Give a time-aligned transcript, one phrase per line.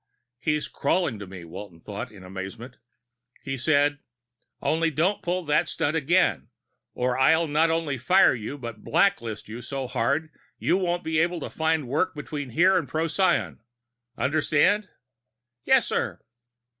[0.39, 2.77] He's crawling to me, Walton thought in amazement.
[3.43, 3.99] He said,
[4.59, 6.49] "Only don't pull that stunt again,
[6.95, 11.39] or I'll not only fire you but blacklist you so hard you won't be able
[11.41, 13.61] to find work between here and Procyon.
[14.17, 14.89] Understand?"
[15.65, 16.19] "Yes, sir."